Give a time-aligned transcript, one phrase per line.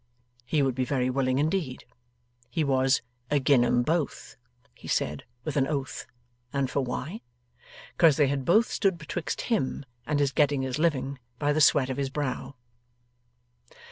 [0.47, 1.85] He would be very willing indeed.
[2.49, 4.35] He was 'agin 'em both,'
[4.73, 6.07] he said with an oath,
[6.51, 7.21] and for why?
[7.99, 11.91] 'Cause they had both stood betwixt him and his getting his living by the sweat
[11.91, 12.55] of his brow.